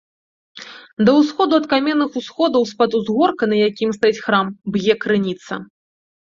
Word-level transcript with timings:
Да 1.09 1.13
ўсходу 1.19 1.53
ад 1.63 1.67
каменных 1.73 2.11
усходаў 2.23 2.67
з-пад 2.71 2.91
узгорка, 3.01 3.43
на 3.55 3.61
якім 3.69 3.89
стаіць 4.01 4.21
храм, 4.25 4.53
б'е 4.75 4.93
крыніца. 5.07 5.53